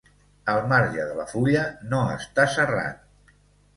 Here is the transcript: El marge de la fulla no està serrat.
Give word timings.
El 0.53 0.61
marge 0.71 1.03
de 1.09 1.19
la 1.21 1.27
fulla 1.33 1.67
no 1.93 2.01
està 2.17 2.47
serrat. 2.55 3.37